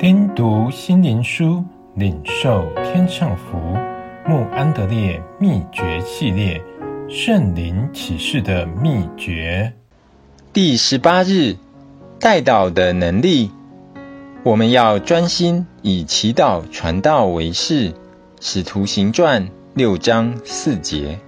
[0.00, 1.62] 听读心灵书，
[1.94, 3.58] 领受天上福。
[4.26, 6.58] 穆安德烈秘诀系列，
[7.06, 9.74] 圣灵启示的秘诀。
[10.54, 11.56] 第十八日，
[12.18, 13.50] 代祷的能力。
[14.42, 17.92] 我们要专心以祈祷传道为事。
[18.40, 21.18] 使徒行传六章四节。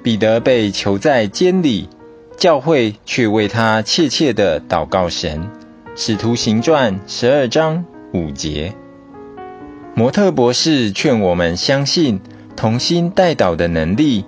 [0.00, 1.88] 彼得被囚在监里，
[2.36, 5.50] 教会却为他切切的祷告神。
[5.96, 8.74] 使徒行传十二章五节。
[9.94, 12.20] 模特博士劝我们相信
[12.56, 14.24] 同心代祷的能力。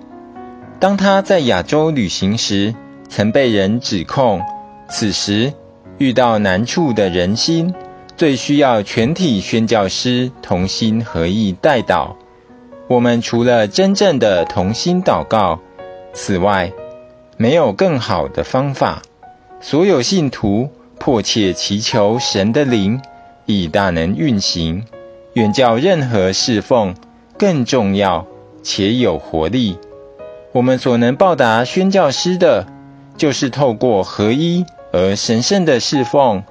[0.79, 2.73] 当他在亚洲旅行时，
[3.09, 4.41] 曾被人指控，
[4.89, 5.51] 此时
[5.97, 7.73] 遇到难处的人心，
[8.15, 12.15] 最需要全体宣教师同心合意代祷。
[12.87, 15.59] 我们除了真正的同心祷告，
[16.13, 16.71] 此外
[17.35, 19.01] 没有更好的方法。
[19.59, 20.69] 所有信徒。
[20.99, 23.01] 迫切祈求神的灵
[23.45, 24.83] 以大能运行，
[25.33, 26.95] 远较任何侍奉
[27.37, 28.25] 更重要
[28.63, 29.77] 且有活力。
[30.51, 32.65] 我们所能报答宣教师的，
[33.15, 36.43] 就是透过合一而神圣的侍奉，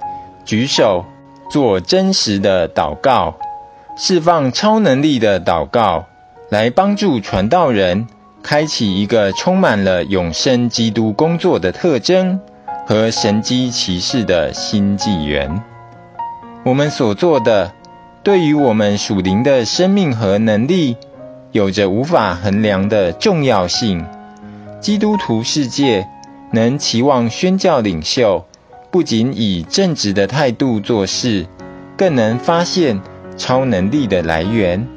[0.45, 1.05] 举手
[1.51, 3.35] 做真实的祷告，
[3.97, 6.05] 释放超能力的祷告，
[6.49, 8.07] 来帮助传道人
[8.41, 12.39] 开启一个充满了永生基督工作的特征。
[12.87, 15.61] 和神机骑士的新纪元，
[16.63, 17.73] 我们所做的，
[18.23, 20.95] 对于我们属灵的生命和能力，
[21.51, 24.05] 有着无法衡量的重要性。
[24.79, 26.07] 基督徒世界
[26.53, 28.45] 能期望宣教领袖，
[28.89, 31.45] 不仅以正直的态度做事，
[31.97, 33.01] 更能发现
[33.35, 34.87] 超能力的来源，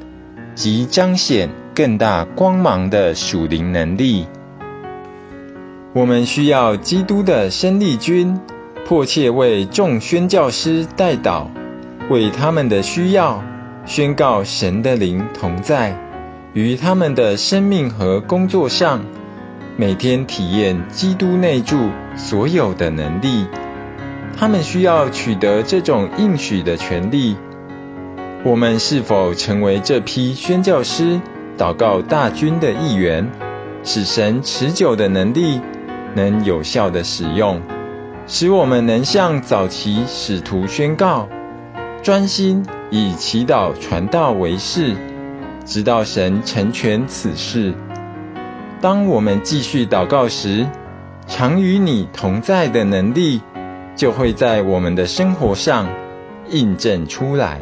[0.55, 4.27] 及彰显更大光芒的属灵能力。
[5.93, 8.39] 我们需要基督的生力军，
[8.85, 11.47] 迫切为众宣教师代祷，
[12.09, 13.43] 为他们的需要
[13.85, 15.97] 宣告神的灵同在
[16.53, 19.03] 于他们的生命和工作上，
[19.75, 23.45] 每天体验基督内住所有的能力。
[24.37, 27.35] 他们需要取得这种应许的权利。
[28.45, 31.19] 我们是否成为这批宣教师
[31.57, 33.29] 祷告大军的一员，
[33.83, 35.59] 使神持久的能力
[36.15, 37.61] 能有效地使用，
[38.27, 41.27] 使我们能向早期使徒宣告，
[42.03, 44.95] 专心以祈祷传道为事，
[45.65, 47.73] 直到神成全此事。
[48.81, 50.67] 当我们继续祷告时，
[51.27, 53.41] 常与你同在的能力
[53.95, 55.87] 就会在我们的生活上
[56.49, 57.59] 印证出来。